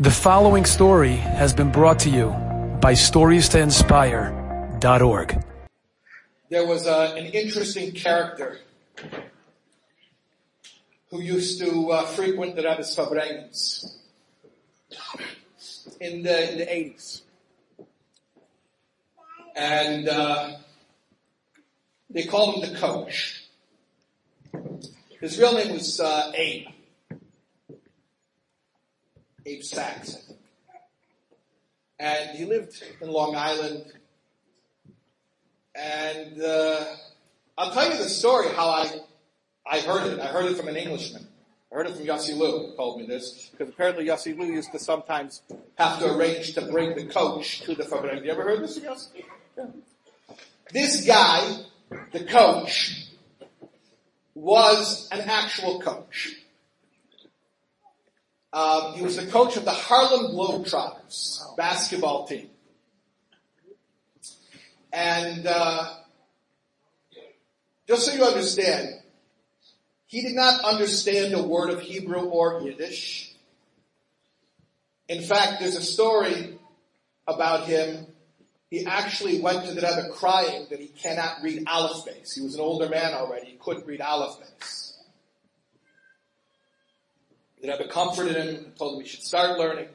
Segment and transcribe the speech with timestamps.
[0.00, 2.28] The following story has been brought to you
[2.80, 5.44] by StoriesToInspire.org.
[6.50, 8.60] There was uh, an interesting character
[11.10, 13.96] who used to uh, frequent the Rebbe's Farbrengens
[16.00, 17.22] in the, in the 80s.
[19.56, 20.58] And uh,
[22.08, 23.48] they called him the coach.
[25.20, 26.68] His real name was uh, Abe.
[29.48, 30.38] Abe Sachs, I think.
[31.98, 33.84] And he lived in Long Island.
[35.74, 36.84] And uh,
[37.56, 39.00] I'll tell you the story how I
[39.70, 40.20] I heard it.
[40.20, 41.26] I heard it from an Englishman.
[41.70, 44.78] I heard it from Yossi who told me this because apparently Yossi Lu used to
[44.78, 45.42] sometimes
[45.76, 47.84] have to arrange to bring the coach to the.
[47.84, 49.24] Have you ever heard this, Yossi?
[49.56, 49.66] Yeah.
[50.72, 51.64] This guy,
[52.12, 53.08] the coach,
[54.34, 56.34] was an actual coach.
[58.52, 61.54] Um, he was the coach of the Harlem Globetrotters wow.
[61.56, 62.48] basketball team.
[64.92, 65.94] And uh,
[67.86, 68.88] just so you understand,
[70.06, 73.34] he did not understand a word of Hebrew or Yiddish.
[75.08, 76.58] In fact, there's a story
[77.26, 78.06] about him.
[78.70, 82.34] He actually went to the Rebbe crying that he cannot read Aleph Beis.
[82.34, 83.48] He was an older man already.
[83.48, 84.87] He couldn't read Aleph Beis.
[87.60, 89.88] The Rebbe comforted him, and told him he should start learning.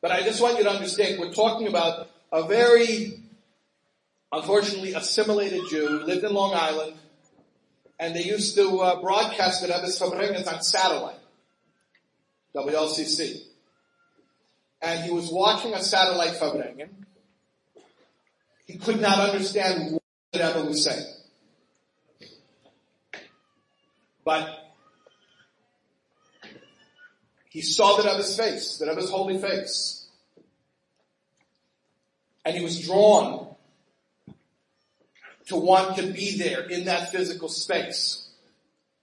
[0.00, 3.20] But I just want you to understand, we're talking about a very,
[4.32, 6.96] unfortunately, assimilated Jew lived in Long Island,
[7.98, 11.20] and they used to uh, broadcast the Rebbe's Farbrengens on satellite,
[12.54, 13.42] WLCC.
[14.82, 16.90] And he was watching a satellite Farbrengen.
[18.66, 21.06] He could not understand what the Rebbe was saying.
[24.24, 24.63] But
[27.54, 30.08] he saw that the Rebbe's face, that the Rebbe's holy face.
[32.44, 33.54] And he was drawn
[35.46, 38.28] to want to be there in that physical space.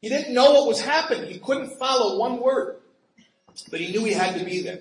[0.00, 1.30] He didn't know what was happening.
[1.30, 2.76] He couldn't follow one word,
[3.70, 4.80] but he knew he had to be there.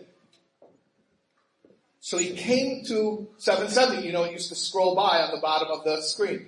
[1.99, 4.07] So he came to 770.
[4.07, 6.47] You know, it used to scroll by on the bottom of the screen.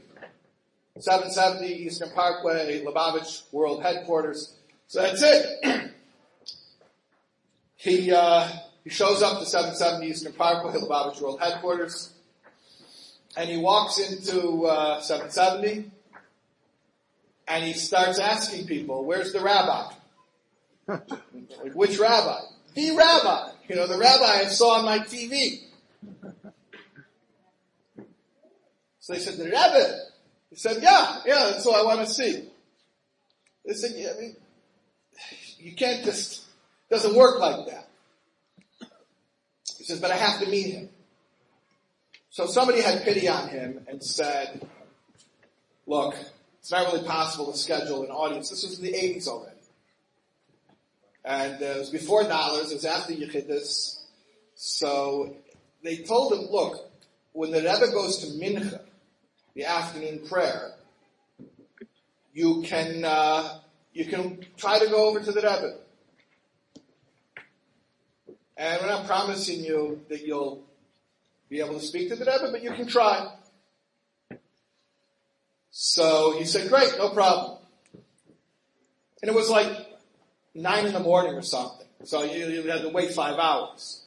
[0.97, 4.55] 770 Eastern Parkway, Lubavitch World Headquarters.
[4.87, 5.91] So that's it.
[7.79, 8.45] He, uh,
[8.83, 12.11] he shows up to 770 Eastern Parkway, Lubavitch World Headquarters,
[13.37, 15.89] and he walks into uh, 770,
[17.47, 19.93] and he starts asking people, "Where's the rabbi?
[20.87, 21.01] like,
[21.73, 22.41] which rabbi?
[22.73, 23.51] The rabbi.
[23.69, 25.61] You know, the rabbi I saw on my TV."
[28.99, 29.89] So they said, "The rabbi."
[30.49, 32.49] He said, "Yeah, yeah, that's what I want to see."
[33.65, 34.35] They said, "Yeah, I mean,
[35.59, 36.48] you can't just."
[36.89, 37.89] Doesn't work like that.
[39.77, 40.89] He says, but I have to meet him.
[42.29, 44.67] So somebody had pity on him and said,
[45.85, 46.15] look,
[46.59, 48.49] it's not really possible to schedule an audience.
[48.49, 49.55] This was in the 80s already.
[51.25, 54.01] And uh, it was before dollars, it was after Yechidus.
[54.55, 55.35] So
[55.83, 56.89] they told him, look,
[57.33, 58.81] when the Rebbe goes to Mincha,
[59.53, 60.71] the afternoon prayer,
[62.33, 63.59] you can, uh,
[63.93, 65.77] you can try to go over to the Rebbe.
[68.59, 70.61] And we're not promising you that you'll
[71.47, 73.31] be able to speak to the Rebbe, but you can try.
[75.71, 77.57] So he said, great, no problem.
[79.21, 79.69] And it was like
[80.53, 81.87] nine in the morning or something.
[82.03, 84.03] So you, you had to wait five hours.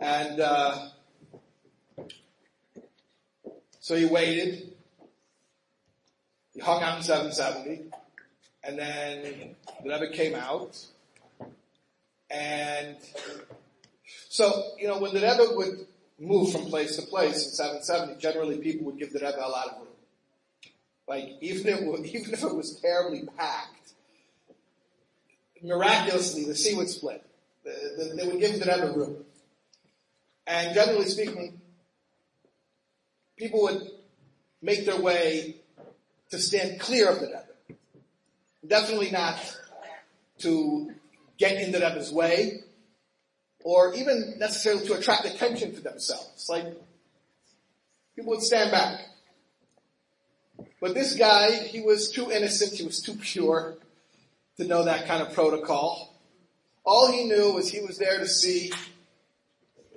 [0.00, 0.88] And, uh,
[3.80, 4.72] so he waited.
[6.54, 7.90] He hung out in 770.
[8.64, 9.54] And then
[9.84, 10.82] the Rebbe came out.
[12.30, 12.96] And
[14.28, 15.86] so, you know, when the Rebbe would
[16.18, 19.68] move from place to place in 770, generally people would give the Rebbe a lot
[19.68, 19.88] of room.
[21.06, 21.80] Like, even if,
[22.14, 23.92] even if it was terribly packed,
[25.62, 27.24] miraculously the sea would split.
[27.64, 29.24] They would give the Rebbe room.
[30.46, 31.60] And generally speaking,
[33.36, 33.90] people would
[34.62, 35.56] make their way
[36.30, 37.44] to stand clear of the Rebbe.
[38.66, 39.38] Definitely not
[40.38, 40.92] to
[41.38, 42.60] get in the Rebbe's way,
[43.64, 46.48] or even necessarily to attract attention to themselves.
[46.48, 46.66] Like,
[48.16, 49.00] people would stand back.
[50.80, 53.74] But this guy, he was too innocent, he was too pure
[54.58, 56.14] to know that kind of protocol.
[56.84, 58.72] All he knew was he was there to see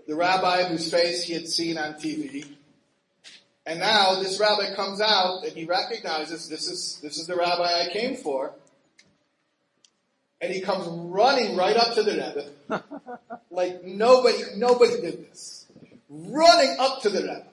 [0.07, 2.45] the rabbi whose face he had seen on TV.
[3.65, 7.85] And now this rabbi comes out and he recognizes this is, this is the rabbi
[7.85, 8.53] I came for.
[10.41, 12.83] And he comes running right up to the Rebbe,
[13.51, 15.67] like nobody, nobody did this,
[16.09, 17.45] running up to the Rebbe.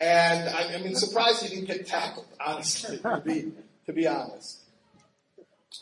[0.00, 3.52] And I, I mean, surprised he didn't get tackled, honestly, to be,
[3.86, 4.60] to be honest.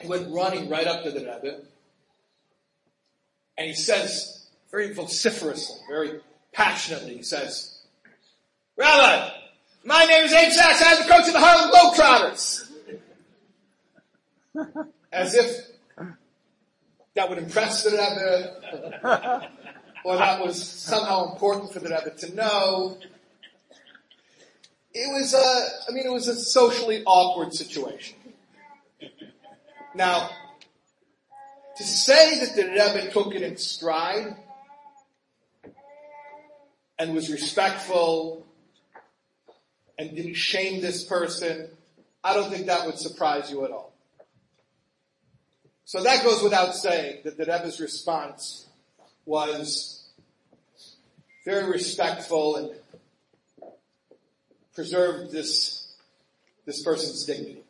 [0.00, 1.60] He went running right up to the Rebbe,
[3.56, 6.20] and he says, very vociferously, very
[6.52, 7.78] passionately, he says,
[8.76, 9.30] Rabbi,
[9.84, 12.72] my name is Abe Sachs, I'm the coach of the Harlem Globetrotters.
[15.12, 15.66] As if
[17.16, 19.48] that would impress the Rebbe,
[20.04, 22.98] or that was somehow important for the Rebbe to know.
[24.92, 28.16] It was a, I mean, it was a socially awkward situation.
[29.94, 30.30] Now,
[31.76, 34.36] to say that the Rebbe took it in stride
[36.98, 38.46] and was respectful
[39.98, 41.68] and didn't shame this person,
[42.22, 43.95] I don't think that would surprise you at all.
[45.86, 48.66] So that goes without saying that the Rebbe's response
[49.24, 50.04] was
[51.44, 52.70] very respectful and
[54.74, 55.94] preserved this,
[56.64, 57.62] this person's dignity.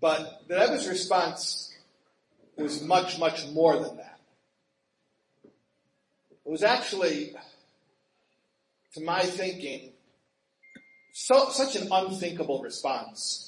[0.00, 1.72] But the Rebbe's response
[2.56, 4.18] was much, much more than that.
[5.44, 7.32] It was actually,
[8.94, 9.92] to my thinking,
[11.12, 13.43] so, such an unthinkable response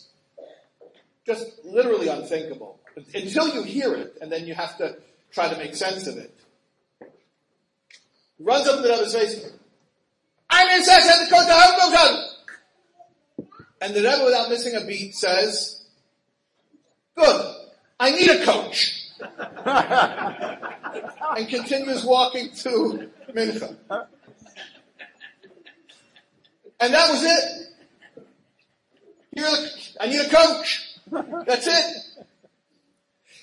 [1.26, 2.80] just literally unthinkable.
[3.14, 4.96] Until you hear it, and then you have to
[5.30, 6.34] try to make sense of it.
[8.38, 9.52] He runs up to the Rebbe's face.
[10.48, 11.48] I'm in Sachs at the coach
[13.80, 15.84] And the Rebbe, without missing a beat, says,
[17.16, 17.54] "Good.
[17.98, 19.02] I need a coach."
[21.36, 23.76] and continues walking to Mincha.
[26.78, 27.66] And that was it.
[29.34, 29.48] Here,
[30.00, 30.85] I need a coach.
[31.10, 32.26] That's it.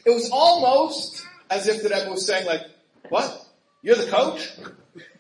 [0.06, 2.62] It was almost as if the Rebbe was saying like,
[3.10, 3.46] what?
[3.82, 4.52] You're the coach?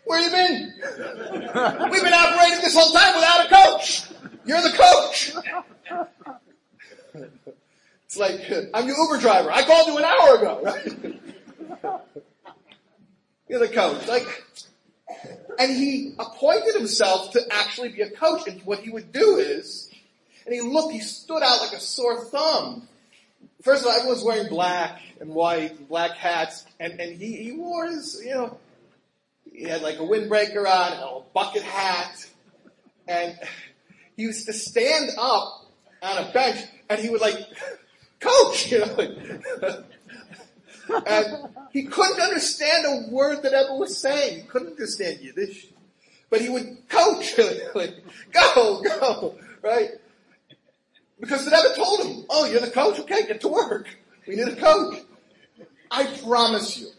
[0.05, 0.73] Where you been?
[1.91, 4.03] We've been operating this whole time without a coach.
[4.45, 5.33] You're the coach.
[8.05, 8.41] It's like,
[8.73, 9.51] I'm your Uber driver.
[9.51, 12.01] I called you an hour ago, right?
[13.49, 14.07] You're the coach.
[14.07, 14.27] Like,
[15.59, 18.47] and he appointed himself to actually be a coach.
[18.47, 19.89] And what he would do is,
[20.45, 22.87] and he looked, he stood out like a sore thumb.
[23.61, 27.51] First of all, everyone's wearing black and white and black hats, and, and he, he
[27.53, 28.57] wore his, you know,
[29.51, 32.27] he had like a windbreaker on, and a bucket hat,
[33.07, 33.37] and
[34.17, 35.65] he used to stand up
[36.01, 37.37] on a bench, and he would like,
[38.19, 39.83] coach, you know,
[41.07, 44.41] and he couldn't understand a word that Evan was saying.
[44.41, 45.67] He couldn't understand Yiddish.
[46.29, 47.37] But he would coach,
[47.75, 47.95] like,
[48.31, 49.91] go, go, right?
[51.23, 52.99] Because the Rebbe told him, oh, you're the coach?
[52.99, 53.87] Okay, get to work.
[54.27, 54.97] We need a coach.
[55.89, 56.89] I promise you,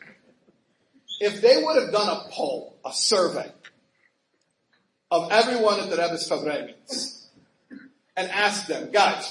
[1.20, 3.52] if they would have done a poll, a survey
[5.10, 7.26] of everyone at the Rebbe's Farbrengens
[8.16, 9.30] and asked them, guys,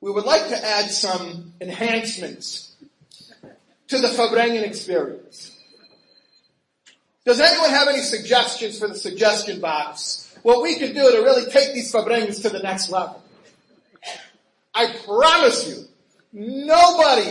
[0.00, 2.74] we would like to add some enhancements
[3.86, 5.56] to the Farbrengen experience.
[7.24, 10.36] Does anyone have any suggestions for the suggestion box?
[10.42, 13.20] What we could do to really take these Farbrengens to the next level?
[14.74, 15.84] I promise you,
[16.32, 17.30] nobody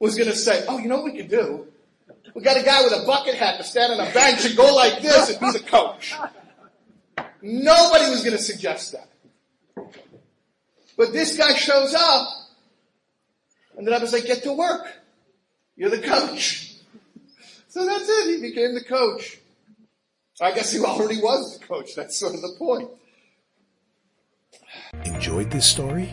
[0.00, 1.66] was going to say, oh, you know what we could do?
[2.34, 4.74] We got a guy with a bucket hat to stand on a bench and go
[4.74, 6.14] like this and be the coach.
[7.40, 9.08] Nobody was going to suggest that.
[10.96, 12.28] But this guy shows up,
[13.76, 14.86] and then I was like, get to work.
[15.76, 16.74] You're the coach.
[17.68, 18.36] So that's it.
[18.36, 19.38] He became the coach.
[20.40, 21.94] I guess he already was the coach.
[21.94, 22.90] That's sort of the point.
[25.04, 26.12] Enjoyed this story?